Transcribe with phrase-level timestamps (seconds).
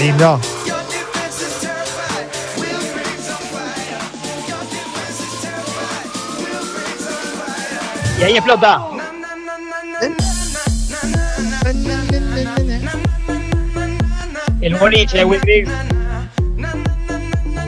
[0.00, 0.40] Lindo.
[8.18, 8.80] Y ahí explota.
[14.62, 15.70] El boliche de Will Griggs.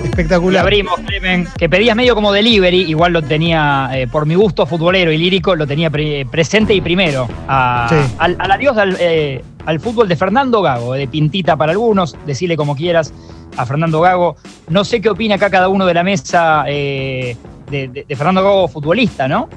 [0.03, 0.63] Y Espectacular.
[0.63, 5.13] abrimos, Clemen, que pedías medio como delivery, igual lo tenía, eh, por mi gusto futbolero
[5.13, 7.29] y lírico, lo tenía pre- presente y primero.
[7.47, 8.15] A- Sí.
[8.19, 12.57] al, al adiós al, eh, al fútbol de Fernando Gago, de pintita para algunos, decirle
[12.57, 13.15] como quieras
[13.57, 14.35] a Fernando Gago.
[14.69, 17.37] No sé qué opina acá cada uno de la mesa eh,
[17.71, 19.49] de, de- de Fernando Gago futbolista, ¿no?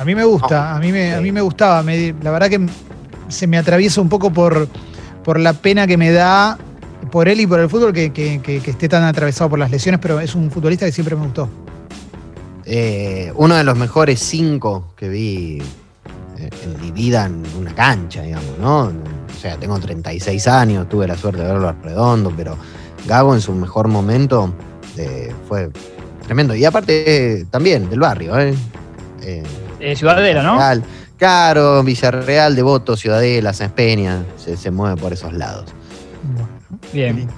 [0.00, 1.84] A mí me gusta, a mí me, a mí me gustaba.
[1.84, 2.66] me- la verdad que
[3.28, 4.66] se me atraviesa un poco por,
[5.22, 6.58] por la pena que me da
[7.10, 9.70] por él y por el fútbol que, que- que- que esté tan atravesado por las
[9.70, 11.48] lesiones, pero es un futbolista que siempre me gustó.
[12.66, 15.58] Eh, uno de los mejores cinco que vi
[16.38, 18.84] eh, en mi vida en una cancha, digamos, ¿no?
[18.86, 22.56] O sea, tengo 36 años, tuve la suerte de verlo al redondo, pero
[23.06, 24.54] Gago en su mejor momento
[24.96, 25.70] eh, fue
[26.24, 26.54] tremendo.
[26.54, 28.54] Y aparte, eh, también del barrio, ¿eh?
[29.22, 29.42] Eh,
[29.80, 30.56] Eh, Ciudadela, ¿no?
[31.18, 35.66] Claro, Villarreal, Devoto, Ciudadela, San Peña, se, se mueve por esos lados.
[36.94, 37.28] Bien.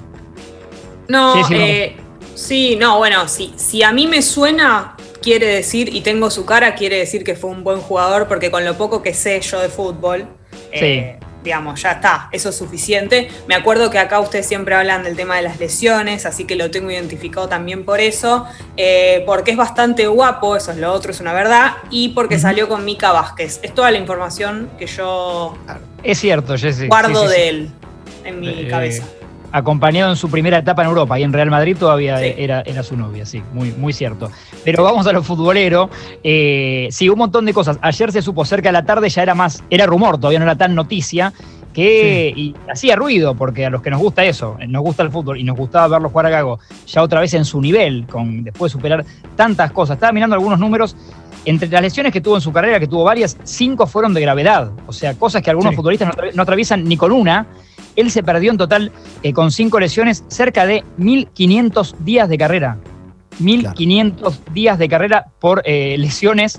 [1.09, 1.97] No, Sí, sí, eh,
[2.35, 6.75] sí, no, bueno, si, si a mí me suena, quiere decir, y tengo su cara,
[6.75, 9.69] quiere decir que fue un buen jugador, porque con lo poco que sé yo de
[9.69, 10.27] fútbol,
[10.73, 13.29] eh, digamos, ya está, eso es suficiente.
[13.47, 16.73] Me acuerdo que acá ustedes siempre hablan del tema de las lesiones, así que lo
[16.73, 18.45] tengo identificado también por eso,
[18.77, 22.69] eh, porque es bastante guapo, eso es lo otro, es una verdad, y porque salió
[22.69, 23.61] con Mica Vázquez.
[23.63, 25.57] Es toda la información que yo
[26.03, 26.89] Es cierto, Jessy.
[26.89, 27.41] guardo Sí, sí, sí.
[27.41, 27.71] de él
[28.25, 29.05] en mi Eh, cabeza.
[29.53, 32.35] Acompañado en su primera etapa en Europa y en Real Madrid todavía Sí.
[32.37, 34.31] era, era su novia, sí, muy, muy cierto.
[34.65, 35.89] Pero vamos a lo futbolero.
[36.23, 37.79] Eh, sí, un montón de cosas.
[37.83, 40.57] Ayer se supo cerca de la tarde, ya era más, era rumor, todavía no era
[40.57, 41.33] tan noticia,
[41.73, 45.39] que y hacía ruido, porque a los que nos gusta eso, nos gusta el fútbol
[45.39, 48.73] y nos gustaba verlo jugar a Gago, ya otra vez en su nivel, con, después
[48.73, 49.05] de superar
[49.37, 49.97] tantas cosas.
[49.97, 50.97] Estaba mirando algunos números.
[51.45, 54.73] Entre las lesiones que tuvo en su carrera, que tuvo varias, cinco fueron de gravedad.
[54.89, 55.77] O sea, cosas que algunos Sí.
[55.77, 57.47] futbolistas no, no atraviesan ni con una.
[57.97, 58.93] Él se perdió en total
[59.23, 62.77] eh, con cinco lesiones cerca de 1.500 días de carrera.
[63.41, 66.59] 1.500 días de carrera por eh, lesiones.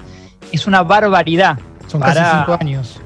[0.51, 1.57] Es una barbaridad.
[1.87, 3.01] Son Para- casi cinco años.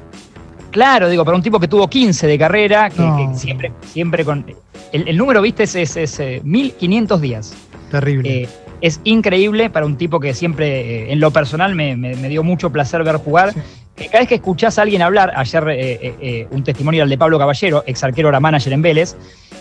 [0.72, 3.18] Claro, digo, para un tipo que tuvo 15 de carrera, que, No.
[3.34, 4.46] que siempre, siempre con...
[4.94, 7.54] El, el número, viste, es, es, es, eh, 1.500 días.
[7.92, 8.44] Terrible.
[8.44, 8.50] Eh,
[8.80, 12.44] es increíble para un tipo que siempre, eh, en lo personal, me, me- me dio
[12.44, 13.54] mucho placer ver jugar.
[13.54, 13.60] Sí.
[14.08, 17.18] Cada vez que escuchás a alguien hablar, ayer eh, eh, eh, un testimonio el de
[17.18, 19.16] Pablo Caballero, ex arquero, era manager en Vélez,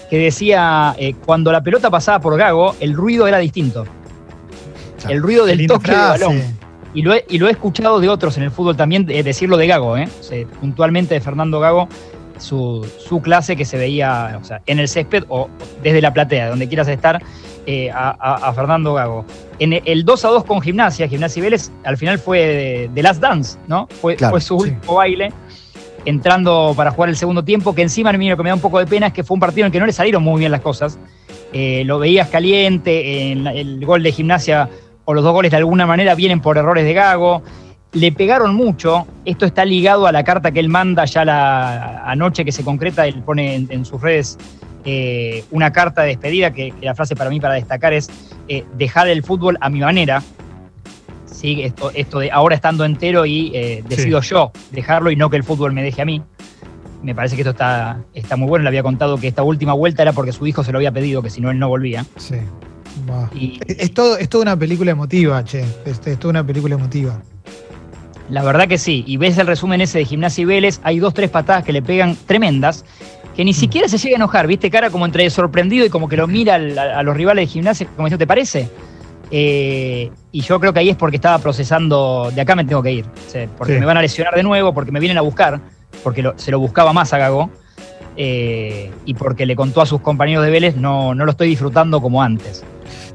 [0.08, 3.84] que decía, eh, cuando la pelota pasaba por Gago, el ruido era distinto.
[5.08, 6.24] El ruido del toque de frase.
[6.24, 6.42] balón.
[6.92, 9.56] Y lo, he, y lo he escuchado de otros en el fútbol también, de- decirlo
[9.56, 9.92] de Gago.
[9.92, 11.88] O sea, puntualmente de Fernando Gago,
[12.38, 15.48] su, su clase que se veía o sea, en el césped o
[15.82, 17.22] desde la platea, donde quieras estar,
[17.94, 19.24] a, a- a Fernando Gago.
[19.60, 23.02] En el 2 a 2 con Gimnasia, Gimnasia y Vélez, al final fue de, de
[23.02, 23.86] Last Dance, ¿no?
[24.00, 24.70] Fue, Claro, fue su sí.
[24.70, 25.32] último baile,
[26.06, 28.60] entrando para jugar el segundo tiempo, que encima a mí lo que me da un
[28.60, 30.40] poco de pena es que fue un partido en el que no le salieron muy
[30.40, 30.98] bien las cosas.
[31.52, 34.68] Eh, lo veías caliente, el gol de Gimnasia
[35.04, 37.42] o los dos goles de alguna manera vienen por errores de Gago.
[37.92, 39.06] Le pegaron mucho.
[39.24, 43.06] Esto está ligado a la carta que él manda ya la anoche que se concreta.
[43.06, 44.38] Él pone en, en sus redes
[44.84, 48.08] eh, una carta de despedida que, que la frase para mí para destacar es
[48.48, 50.22] eh, dejar el fútbol a mi manera.
[51.26, 55.36] Sí, esto, esto de ahora estando entero y eh, decido yo dejarlo y no que
[55.36, 56.22] el fútbol me deje a mí.
[57.02, 58.64] Me parece que esto está, está muy bueno.
[58.64, 61.22] Le había contado que esta última vuelta era porque su hijo se lo había pedido,
[61.22, 62.04] que si no él no volvía.
[62.16, 62.36] Sí.
[63.34, 65.64] Y Es, es todo, es toda una película emotiva, che.
[65.86, 67.22] Es, es toda una película emotiva.
[68.30, 69.02] La verdad que sí.
[69.06, 71.82] Y ves el resumen ese de Gimnasia y Vélez, hay dos, tres patadas que le
[71.82, 72.84] pegan tremendas,
[73.36, 74.70] que ni siquiera se llega a enojar, ¿viste?
[74.70, 77.86] Cara como entre sorprendido y como que lo mira al- a, los rivales de Gimnasia,
[77.96, 78.68] como diciendo, ¿te parece?
[79.32, 82.92] Eh, y yo creo que ahí es porque estaba procesando, de acá me tengo que
[82.92, 83.04] ir,
[83.56, 83.80] porque Sí.
[83.80, 85.60] me van a lesionar de nuevo, porque me vienen a buscar,
[86.02, 87.50] porque lo- se lo buscaba más a Gago,
[88.16, 92.00] eh, y porque le contó a sus compañeros de Vélez, no, no lo estoy disfrutando
[92.00, 92.64] como antes.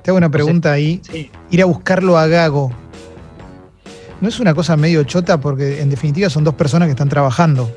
[0.01, 1.01] Te hago una pregunta ahí.
[1.10, 1.30] Sí.
[1.51, 2.72] Ir a buscarlo a Gago.
[4.22, 5.40] ¿No es una cosa medio chota?
[5.40, 7.70] Porque en definitiva son dos personas que están trabajando.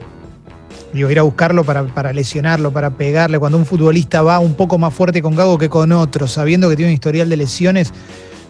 [0.93, 3.39] Digo, ir a buscarlo para, para lesionarlo, para pegarle.
[3.39, 6.77] Cuando un futbolista va un poco más fuerte con Gago que con otro, sabiendo que
[6.77, 7.93] tiene un historial de lesiones,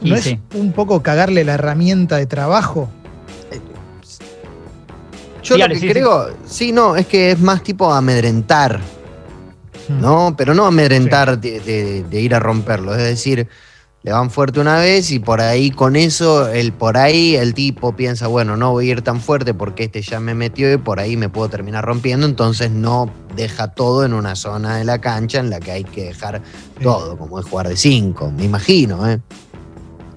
[0.02, 0.38] ¿no Y es sí.
[0.54, 2.88] un poco cagarle la herramienta de trabajo?
[5.42, 8.80] Yo Sí, lo que sí, creo, sí, no, es que es más tipo amedrentar,
[9.88, 10.00] Mm.
[10.02, 10.34] ¿no?
[10.36, 13.48] Pero no amedrentar de, de- de ir a romperlo, es decir,
[14.02, 17.96] le van fuerte una vez y por ahí con eso, el, por ahí el tipo
[17.96, 21.00] piensa, bueno, no voy a ir tan fuerte porque este ya me metió y por
[21.00, 25.40] ahí me puedo terminar rompiendo, entonces no deja todo en una zona de la cancha
[25.40, 26.42] en la que hay que dejar
[26.80, 29.18] todo, como es jugar de cinco, me imagino, ¿eh?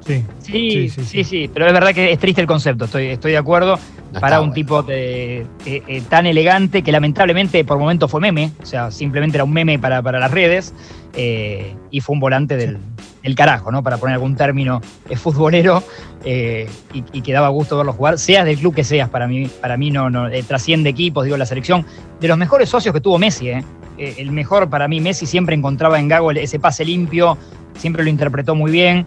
[0.05, 0.23] Sí.
[0.39, 3.79] Sí, sí, sí, pero es verdad que es triste el concepto, estoy, estoy de acuerdo.
[4.19, 8.91] para un tipo de, eh, tan elegante que lamentablemente por momentos fue meme, o sea,
[8.91, 10.73] simplemente era un meme para, para las redes
[11.13, 12.77] eh, y fue un volante del,
[13.23, 13.83] el carajo, ¿no?
[13.83, 15.83] Para poner algún término es futbolero
[16.23, 19.77] eh, y, que daba gusto verlo jugar, seas del club que seas, para mí, para
[19.77, 21.85] mí no, no eh, trasciende equipos, digo, la selección.
[22.19, 23.63] De los mejores socios que tuvo Messi, ¿eh?
[23.97, 27.37] eh el mejor para mí, Messi siempre encontraba en Gago ese pase limpio,
[27.77, 29.05] siempre lo interpretó muy bien.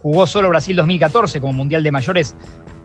[0.00, 2.34] jugó solo Brasil 2014 como Mundial de Mayores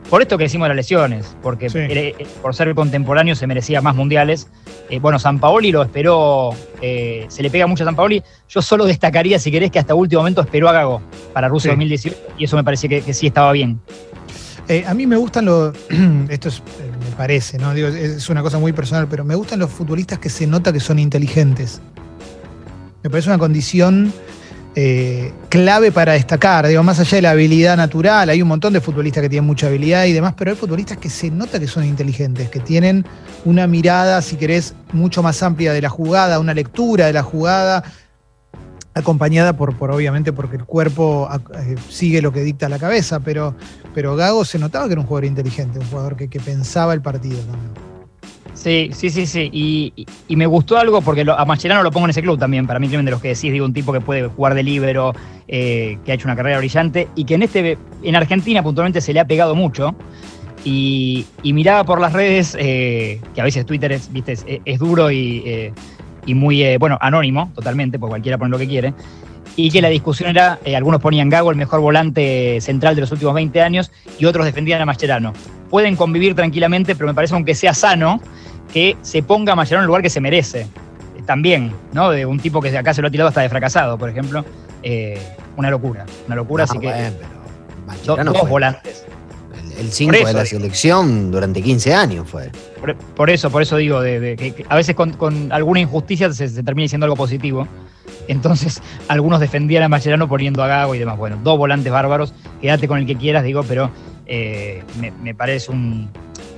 [0.10, 4.48] por esto que decimos las lesiones, porque eh, por ser contemporáneo se merecía más mundiales.
[4.90, 6.52] Eh, bueno, San Paoli lo esperó,
[6.82, 8.24] eh, se le pega mucho a San Paoli.
[8.48, 11.02] Yo solo destacaría, si querés, que hasta último momento esperó a Gago
[11.34, 13.82] para Rusia 2018 y eso me parece que, sí estaba bien.
[14.86, 15.76] a mí me gustan los.
[16.30, 16.62] Esto es,
[17.00, 17.74] me parece, ¿no?
[17.74, 20.80] Digo, es una cosa muy personal, pero me gustan los futbolistas que se nota que
[20.80, 21.82] son inteligentes.
[23.04, 24.14] Me parece una condición
[24.80, 26.68] eh, clave para destacar.
[26.68, 29.66] Digo, más allá de la habilidad natural, hay un montón de futbolistas que tienen mucha
[29.66, 33.04] habilidad y demás, pero hay futbolistas que se nota que son inteligentes, que tienen
[33.44, 37.86] una mirada, si querés, mucho más amplia de la jugada, una lectura de la jugada,
[38.94, 43.56] acompañada por, obviamente, porque el cuerpo eh, sigue lo que dicta la cabeza, pero,
[43.96, 47.02] pero Gago se notaba que era un jugador inteligente, un jugador que, que pensaba el
[47.02, 47.97] partido también.
[48.58, 49.50] Sí, sí, sí, sí.
[49.54, 52.66] Y, me gustó algo porque a Mascherano lo pongo en ese club también.
[52.66, 55.14] Para mí, de los que decís, digo, un tipo que puede jugar de libero,
[55.48, 59.14] eh, que ha hecho una carrera brillante y que en este, en Argentina puntualmente se
[59.14, 59.96] le ha pegado mucho.
[60.66, 65.44] Y, miraba por las redes, eh, que a veces Twitter es, viste, es, duro y,
[65.46, 65.74] eh,
[66.26, 68.94] y muy, bueno, anónimo totalmente, porque cualquiera pone lo que quiere
[69.56, 73.34] y que la discusión era, algunos ponían Gago el mejor volante central de los últimos
[73.34, 75.34] 20 años y otros defendían a Mascherano.
[75.70, 78.22] Pueden convivir tranquilamente, pero me parece aunque sea sano
[78.72, 80.68] que se ponga a Mascherano en el lugar que se merece.
[81.26, 82.10] También, ¿no?
[82.10, 84.46] De un tipo que acá se lo ha tirado hasta de fracasado, por ejemplo.
[84.84, 85.20] Eh,
[85.58, 87.12] una locura, una locura, así que.
[88.06, 89.06] dos, volantes.
[89.78, 92.52] El 5 de la selección durante 15 años fue.
[93.16, 97.06] Por, eso, por eso digo, de, que, a veces con, alguna injusticia se, termina diciendo
[97.06, 97.68] algo positivo.
[98.28, 101.18] Entonces, algunos defendían a Mascherano poniendo a Gago y demás.
[101.18, 103.92] Bueno, dos volantes bárbaros, quédate con el que quieras, digo, pero
[104.26, 104.84] eh,
[105.22, 105.72] me, parece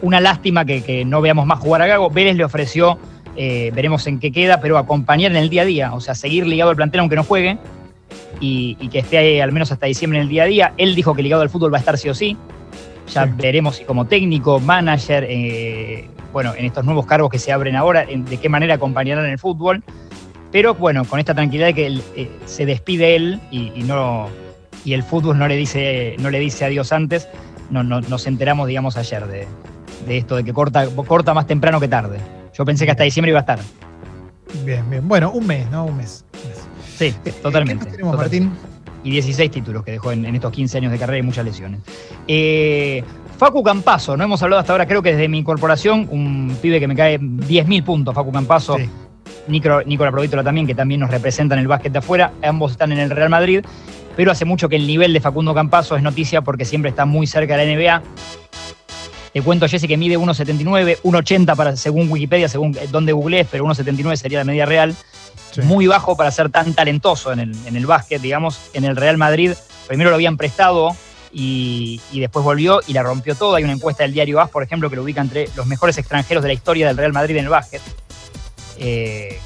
[0.02, 2.10] una lástima que, no veamos más jugar a Gago.
[2.10, 2.98] Vélez le ofreció,
[3.36, 6.46] eh, veremos en qué queda, pero acompañar en el día a día, o sea, seguir
[6.48, 7.58] ligado al plantel aunque no juegue
[8.40, 10.74] y, que esté ahí al menos hasta diciembre en el día a día.
[10.78, 12.38] Él dijo que ligado al fútbol va a estar sí o sí.
[13.14, 17.76] Ya veremos si como técnico, manager, eh, bueno, en estos nuevos cargos que se abren
[17.76, 19.84] ahora, de qué manera acompañarán en el fútbol.
[20.52, 24.28] Pero bueno, con esta tranquilidad de que eh, se despide él y, no,
[24.84, 27.28] y el fútbol no le dice, no le dice adiós antes,
[27.70, 29.48] no, nos enteramos, digamos, ayer de,
[30.08, 32.20] esto, de que corta, corta más temprano que tarde.
[32.54, 33.60] Yo pensé que hasta diciembre iba a estar.
[34.66, 35.08] Bien, bien.
[35.08, 35.86] Bueno, un mes, ¿no?
[35.86, 36.26] Un mes.
[36.98, 37.86] Sí, eh, totalmente.
[37.86, 38.52] ¿Qué tenemos, Martín?
[39.04, 41.80] Y 16 títulos que dejó en, estos 15 años de carrera y muchas lesiones.
[42.28, 43.04] Eh,
[43.38, 46.88] Facu Campazo, no hemos hablado hasta ahora, creo que desde mi incorporación, un pibe que
[46.88, 48.78] me cae 10.000 puntos, Facu Campazo.
[48.78, 48.90] Sí.
[49.48, 52.34] Nicola Provítola también, que también nos representa en el básquet de afuera.
[52.44, 53.66] Ambos están en el Real Madrid,
[54.16, 57.28] pero hace mucho que el nivel de Facundo Campazo es noticia porque siempre está muy
[57.28, 58.02] cerca de la NBA.
[59.34, 64.16] Te cuento, Jesse, que mide 1,79, 1,80 para, según Wikipedia, según donde googlees, pero 1,79
[64.16, 64.96] sería la media real.
[65.64, 68.60] Muy bajo para ser tan talentoso en el, en el básquet, digamos.
[68.74, 69.54] En el Real Madrid,
[69.88, 70.96] primero lo habían prestado
[71.32, 73.56] y, después volvió y la rompió todo.
[73.56, 76.44] Hay una encuesta del diario AS, por ejemplo, que lo ubica entre los mejores extranjeros
[76.44, 77.82] de la historia del Real Madrid en el básquet.
[78.78, 79.40] Eh,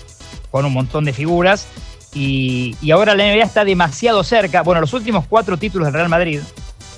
[0.52, 1.68] con un montón de figuras.
[2.14, 4.62] Y, ahora la NBA está demasiado cerca.
[4.62, 6.42] Bueno, los últimos cuatro títulos del Real Madrid,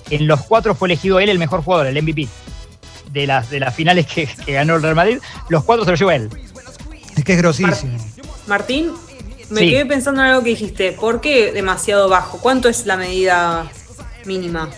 [0.10, 2.28] en los cuatro fue elegido él el mejor jugador, el MVP.
[3.16, 6.12] De las, de las finales que, ganó el Real Madrid, los cuatro se los llevó
[6.12, 6.30] él.
[7.16, 7.98] Es que es grosísimo.
[8.46, 8.92] Martín,
[9.50, 10.92] me quedé pensando en algo que dijiste.
[10.92, 12.40] ¿Por qué demasiado bajo?
[12.40, 13.68] ¿Cuánto es la medida
[14.26, 14.70] mínima?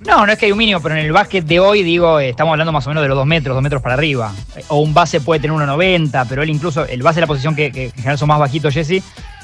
[0.00, 2.30] No, no es que hay un mínimo, pero en el básquet de hoy, digo, eh,
[2.30, 4.32] estamos hablando más o menos de los dos metros, dos metros para arriba.
[4.68, 7.66] O un base puede tener 1,90, pero él incluso, el base es la posición que,
[7.66, 9.02] en general son más bajitos, Jesse,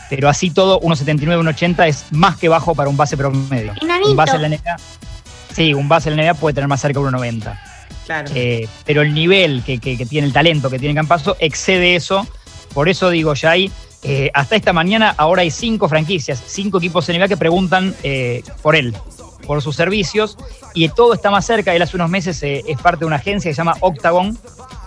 [0.09, 3.75] pero así todo, 1,79, 1,80 es más que bajo para un base promedio.
[4.09, 4.77] Un base en la NBA,
[5.53, 7.74] sí, un base en la NBA puede tener más cerca de 1,90.
[8.07, 8.31] Claro.
[8.35, 12.27] Eh, pero el nivel que, tiene, el talento que tiene Campazo, excede eso.
[12.75, 13.71] Por eso digo, ya hay,
[14.03, 17.95] eh, hasta esta mañana, ahora hay cinco franquicias, cinco equipos NBA que preguntan
[18.63, 18.95] por él
[19.47, 20.39] por sus servicios
[20.73, 21.75] y todo está más cerca.
[21.75, 24.37] Él hace unos meses eh, es parte de una agencia que se llama Octagon,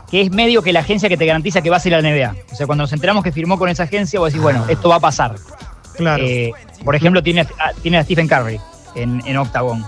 [0.09, 2.09] que es medio que la agencia que te garantiza que vas a ir a la
[2.09, 2.35] NBA.
[2.51, 4.95] O sea, cuando nos enteramos que firmó con esa agencia, vos decís, bueno, esto va
[4.95, 5.35] a pasar.
[5.95, 6.23] Claro.
[6.25, 6.51] Eh,
[6.83, 8.59] por ejemplo, tiene, a- tiene a Stephen Curry
[8.95, 9.85] en, en Octagon.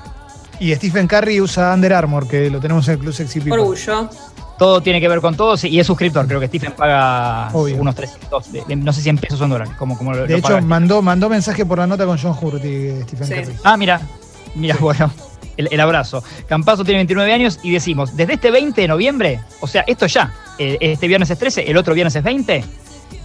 [0.60, 3.60] Y Stephen Curry usa Under Armour, que lo tenemos en el Club Sexy People.
[3.62, 4.10] Orgullo.
[4.58, 6.28] Todo tiene que ver con todo sí, y es suscriptor.
[6.28, 7.78] Creo que Stephen paga Obvio.
[7.78, 9.74] unos 300, de- de- no sé si en pesos o en dólares.
[9.80, 10.60] Como, como lo- De lo hecho, paga.
[10.62, 13.34] mandó, mandó mensaje por la nota con John Hurty, Stephen Sí.
[13.36, 13.56] Curry.
[13.64, 14.02] Ah, mira,
[14.56, 15.10] mira, bueno,
[15.56, 16.22] el, el abrazo.
[16.48, 20.34] Campazo tiene 29 años y decimos, desde este 20 de noviembre, o sea, esto ya,
[20.58, 22.66] eh, este viernes es 13, el otro viernes es 20,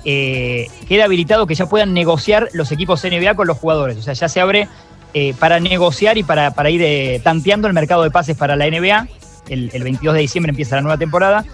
[0.05, 3.97] eh, queda habilitado que ya puedan negociar los equipos NBA con los jugadores.
[3.99, 4.69] O sea, ya se abre
[5.17, 8.69] eh, para negociar y para, para ir eh, tanteando el mercado de pases para la
[8.69, 9.07] NBA.
[9.49, 11.45] El, el 22 de diciembre empieza la nueva temporada.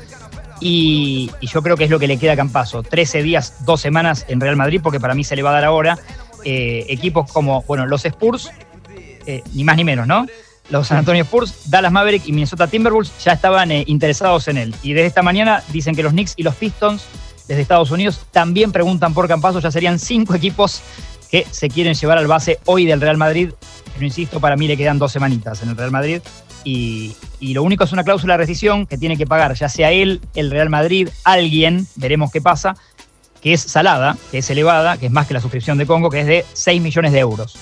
[0.61, 2.83] Y, yo creo que es lo que le queda a Campazo.
[2.83, 5.64] 13 días, dos semanas en Real Madrid, porque para mí se le va a dar
[5.64, 5.99] ahora.
[6.43, 8.50] eh, equipos como, bueno, los Spurs,
[9.52, 10.26] ni más ni menos, ¿no?
[10.71, 14.75] Los San Antonio Spurs, Dallas Maverick y Minnesota Timberwolves ya estaban interesados en él.
[14.83, 17.05] Y desde esta mañana dicen que los Knicks y los Pistons
[17.47, 19.61] desde Estados Unidos también preguntan por Campazo.
[19.61, 20.81] Ya serían cinco equipos
[21.30, 23.50] que se quieren llevar al base hoy del Real Madrid.
[23.92, 26.22] Pero insisto, para mí le quedan dos semanitas en el Real Madrid.
[26.64, 29.92] Y, y lo único es una cláusula de rescisión que tiene que pagar, ya sea
[29.92, 32.76] él, el Real Madrid, alguien, veremos qué pasa,
[33.40, 36.20] que es salada, que es elevada, que es más que la suscripción de Congo, que
[36.20, 37.56] es de 6 millones de euros.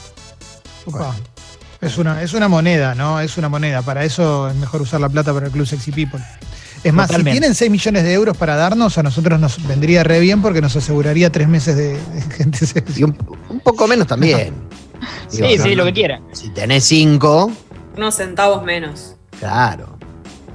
[1.81, 3.21] Es una, es una moneda, ¿no?
[3.21, 3.83] Es una moneda.
[3.83, 6.21] Para eso es mejor usar la plata para el Club Sexy People.
[6.85, 7.33] Es más, Totalmente.
[7.37, 10.61] si tienen 6 millones de euros para darnos, a nosotros nos vendría re bien porque
[10.61, 12.59] nos aseguraría tres meses de, de gente.
[12.97, 13.17] Y un,
[13.49, 14.53] un poco menos también.
[15.29, 16.21] Sí, Digo, sí, no, lo que quiera.
[16.33, 17.51] Si tenés cinco,
[17.97, 19.17] Unos centavos menos.
[19.39, 19.97] claro.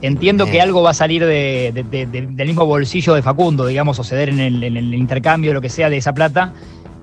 [0.01, 3.65] Entiendo que algo va a salir de- de- de- de- del mismo bolsillo de Facundo,
[3.65, 6.51] digamos, o ceder en el, en el intercambio, lo que sea, de esa plata.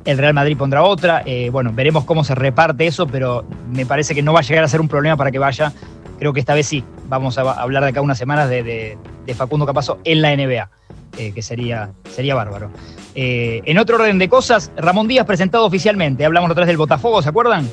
[0.05, 1.23] El Real Madrid pondrá otra.
[1.25, 4.65] Eh, bueno, veremos cómo se reparte eso, pero me parece que no va a llegar
[4.65, 5.73] a ser un problema para que vaya.
[6.21, 6.85] Creo que esta vez sí.
[7.09, 10.71] Vamos a hablar de acá unas semanas de, de- de Facundo Capazo en la NBA,
[11.19, 12.71] eh, que sería, sería bárbaro.
[13.17, 16.25] Eh, en otro orden de cosas, Ramón Díaz presentado oficialmente.
[16.25, 17.69] Hablamos otra vez del Botafogo, ¿se acuerdan?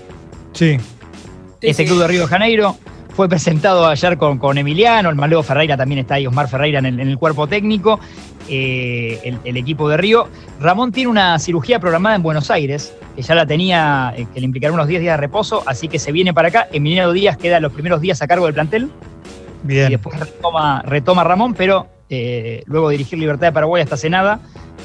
[0.54, 0.78] Sí.
[1.62, 1.86] Este sí.
[1.86, 2.76] club de Río de Janeiro.
[3.16, 6.86] Fue presentado ayer con, con Emiliano, el Maleo Ferreira también está ahí, Osmar Ferreira en
[6.86, 8.00] el, en el cuerpo técnico,
[8.50, 10.28] eh, el, el equipo de Río.
[10.60, 14.46] Ramón tiene una cirugía programada en Buenos Aires, que ya la tenía, eh, que le
[14.46, 16.68] implicará unos 10 días de reposo, así que se viene para acá.
[16.72, 18.92] Emiliano Díaz queda los primeros días a cargo del plantel
[19.68, 24.40] y después retoma, retoma Ramón, pero eh, luego de dirigir Libertad de Paraguay hasta Senada,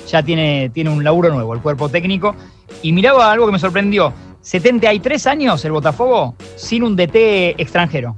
[0.09, 2.35] ya tiene, tiene un laburo nuevo, el cuerpo técnico.
[2.83, 4.13] Y miraba algo que me sorprendió.
[4.41, 8.17] 73 años el Botafogo sin un DT extranjero.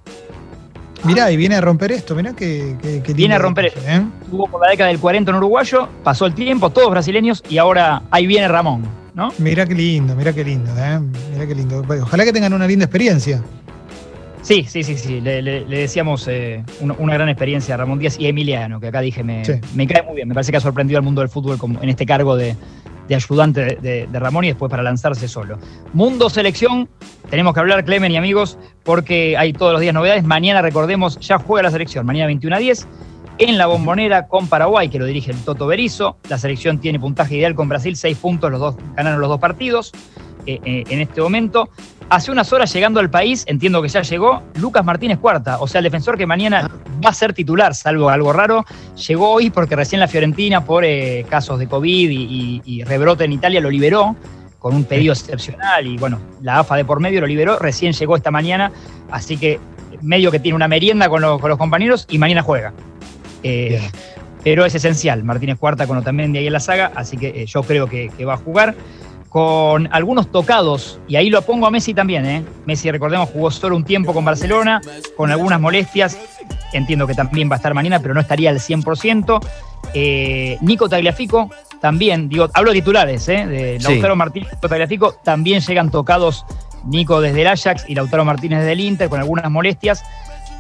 [1.05, 4.03] Mirá, y viene a romper esto, mirá que, que- que Viene a romper detalle, ¿eh?
[4.31, 8.03] Tuvo por la década del 40 en uruguayo, pasó el tiempo, todos brasileños, y ahora
[8.11, 8.83] ahí viene Ramón,
[9.15, 9.31] ¿no?
[9.39, 11.01] Mirá qué lindo, mirá qué lindo, ¿eh?
[11.33, 11.83] Mirá qué lindo.
[12.03, 13.43] Ojalá que tengan una linda experiencia.
[14.43, 15.21] Sí, sí, sí, sí.
[15.23, 18.79] Le, le- le decíamos eh, una, una gran experiencia a Ramón Díaz y a Emiliano,
[18.79, 19.53] que acá dije me, Sí.
[19.75, 20.29] me cae muy bien.
[20.29, 22.55] Me parece que ha sorprendido al mundo del fútbol como en este cargo de,
[23.09, 25.59] de ayudante de, de- de Ramón y después para lanzarse solo.
[25.95, 26.91] Mundo Selección,
[27.35, 30.23] tenemos que hablar, Clemen y amigos, porque hay todos los días novedades.
[30.23, 32.87] Mañana, recordemos, ya juega la selección, mañana 21 a 10.
[33.39, 36.17] En la bombonera con Paraguay, que lo dirige el Toto Berizo.
[36.29, 39.91] La selección tiene puntaje ideal con Brasil, seis puntos, los dos ganaron los dos partidos
[40.47, 41.71] eh, eh, en este momento.
[42.09, 45.81] Hace unas horas llegando al país, entiendo que ya llegó, Lucas Martínez Cuarta, o sea,
[45.81, 46.71] el defensor que mañana
[47.05, 48.65] va a ser titular, salvo algo raro.
[49.09, 52.11] Llegó hoy porque recién la Fiorentina, por eh, casos de COVID
[52.65, 54.15] y, rebrote en Italia, lo liberó
[54.65, 58.17] con un pedido excepcional y bueno, la AFA de por medio lo liberó, recién llegó
[58.17, 58.73] esta mañana,
[59.11, 59.61] así que
[60.01, 62.73] medio que tiene una merienda con, los- con los compañeros y mañana juega.
[63.43, 63.79] Eh,
[64.43, 67.63] pero es esencial, Martínez Cuarta con Otamendi ahí en la saga, así que eh, yo
[67.63, 68.75] creo que, que va a jugar
[69.29, 72.43] con algunos tocados, y ahí lo pongo a Messi también, ¿eh?
[72.65, 74.81] Messi, recordemos, jugó solo un tiempo con Barcelona,
[75.15, 76.17] con algunas molestias,
[76.73, 79.41] entiendo que también va a estar mañana, pero no estaría al 100%.
[79.93, 81.51] Eh, Nico Tagliafico
[81.85, 83.45] también, digo, hablo de titulares, ¿eh?
[83.47, 83.85] De Sí.
[83.87, 86.47] Lautaro Martínez Tagliafico, también llegan tocados
[86.87, 90.03] Nico desde el Ajax y Lautaro Martínez desde el Inter con algunas molestias.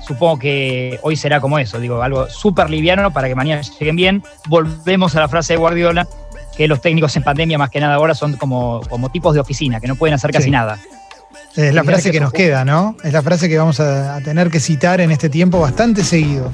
[0.06, 4.22] Supongo que hoy será como eso, digo, algo súper liviano para que mañana lleguen bien.
[4.48, 6.06] Volvemos a la frase de Guardiola,
[6.58, 9.80] que los técnicos en pandemia más que nada ahora son como, como tipos de oficina,
[9.80, 10.50] que no pueden hacer casi Sí.
[10.50, 10.78] nada.
[11.56, 12.96] Es la frase que nos queda, ¿no?
[13.02, 16.50] Es la frase que vamos a, a tener que citar en este tiempo bastante seguido.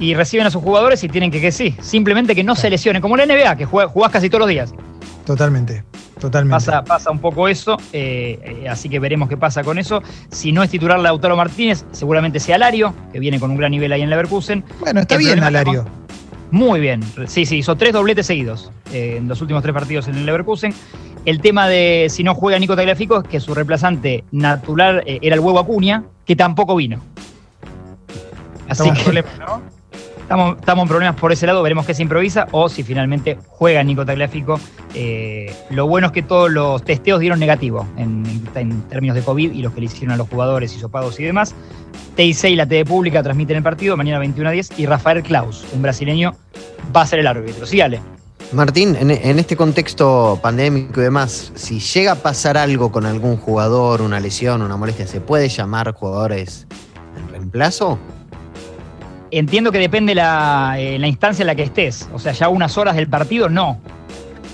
[0.00, 3.00] Y reciben a sus jugadores y tienen que que sí, simplemente que no se lesionen,
[3.00, 4.74] como la NBA, que jugás casi todos los días.
[5.24, 5.84] Totalmente,
[6.18, 6.54] totalmente.
[6.54, 10.02] Pasa, pasa un poco eso, eh, eh, así que veremos qué pasa con eso.
[10.30, 13.92] Si no es titular Lautaro Martínez, seguramente sea Alario, que viene con un gran nivel
[13.92, 14.64] ahí en Leverkusen.
[14.80, 15.86] Bueno, está El bien, Alario.
[16.50, 20.16] Muy bien, sí, sí, hizo tres dobletes seguidos eh, en los últimos tres partidos en
[20.16, 20.74] el Leverkusen.
[21.26, 25.40] El tema de si no juega Nico Tagliafico es que su reemplazante natural era el
[25.40, 27.00] huevo Acuña, que tampoco vino.
[28.68, 29.79] Así Estamos que problemas, ¿no?
[30.30, 33.82] Estamos, estamos en problemas por ese lado, veremos qué se improvisa o si finalmente juega
[33.82, 34.60] Nico Tagliafico.
[34.94, 38.44] Eh, lo bueno es que todos los testeos dieron negativo en,
[38.88, 41.56] términos de COVID y los que le hicieron a los jugadores, hisopados y demás.
[42.14, 45.66] TIC y la TV Pública transmiten el partido mañana 21 a 10 y Rafael Klaus,
[45.72, 46.36] un brasileño,
[46.94, 47.66] va a ser el árbitro.
[47.66, 48.00] Sígale.
[48.52, 54.00] Martín, en, este contexto pandémico y demás, si llega a pasar algo con algún jugador,
[54.00, 56.68] una lesión, una molestia, ¿se puede llamar jugadores
[57.18, 57.98] en reemplazo?
[59.30, 62.08] Entiendo que depende la, eh, la instancia en la que estés.
[62.12, 63.78] O sea, ya unas horas del partido, no.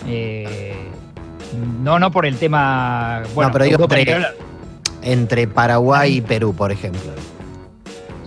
[0.06, 0.74] Eh,
[1.82, 3.22] no, no por el tema.
[3.34, 3.88] Bueno, pero digo
[5.02, 7.00] entre, Paraguay y Perú, por ejemplo.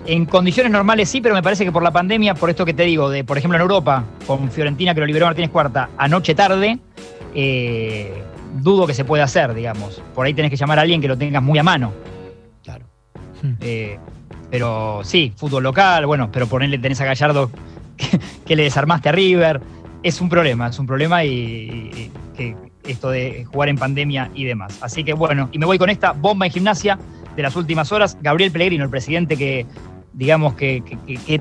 [0.05, 2.83] En condiciones normales sí, pero me parece que por la pandemia, por esto que te
[2.83, 6.79] digo, de por ejemplo en Europa, con Fiorentina que lo liberó Martínez Cuarta, anoche tarde,
[7.35, 8.23] eh,
[8.55, 10.01] dudo que se pueda hacer, digamos.
[10.15, 11.93] Por ahí tenés que llamar a alguien que lo tengas muy a mano.
[12.63, 12.85] Claro.
[14.51, 17.51] Pero sí, fútbol local, bueno, pero ponerle tenés a Gallardo
[18.45, 19.61] que, le desarmaste a River.
[20.01, 24.79] Es un problema, es un problema y, que esto de jugar en pandemia y demás.
[24.81, 26.97] Así que bueno, y me voy con esta bomba en gimnasia
[27.35, 28.17] de las últimas horas.
[28.21, 29.65] Gabriel Pellegrino, el presidente que,
[30.13, 30.81] digamos, que,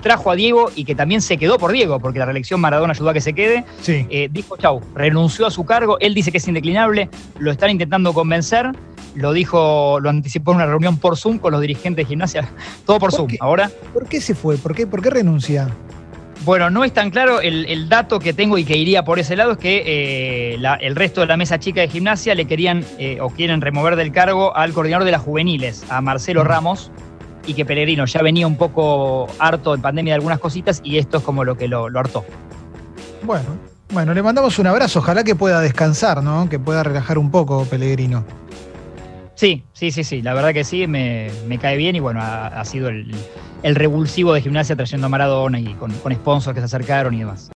[0.03, 3.11] trajo a Diego y que también se quedó por Diego, porque la reelección Maradona ayudó
[3.11, 6.49] a que se quede, eh, dijo chau, renunció a su cargo, él dice que es
[6.49, 8.73] indeclinable, lo están intentando convencer
[9.15, 12.49] lo dijo, lo anticipó en una reunión por Zoom con los dirigentes de gimnasia,
[12.87, 13.33] todo por, Zoom.
[13.41, 13.71] Ahora.
[13.93, 14.57] ¿Por qué se fue?
[14.57, 15.69] ¿Por qué, por qué renuncia?
[16.45, 17.41] Bueno, no es tan claro.
[17.41, 21.21] El, dato que tengo y que iría por ese lado es que eh, el resto
[21.21, 24.73] de la mesa chica de gimnasia le querían eh, o quieren remover del cargo al
[24.73, 26.91] coordinador de las juveniles, a Marcelo Ramos,
[27.47, 31.19] y que Pellegrino ya venía un poco harto en pandemia de algunas cositas y esto
[31.19, 32.25] es como lo que lo, lo hartó.
[33.23, 33.59] Bueno,
[33.93, 34.99] bueno, le mandamos un abrazo.
[35.01, 36.49] Ojalá que pueda descansar, ¿no?
[36.49, 38.25] Que pueda relajar un poco Pellegrino.
[39.39, 41.31] Sí, sí, sí, sí, la verdad que sí, me,
[41.61, 43.15] cae bien y bueno, ha, sido el,
[43.63, 47.47] revulsivo de gimnasia trayendo a Maradona y con, con sponsors que se acercaron y demás.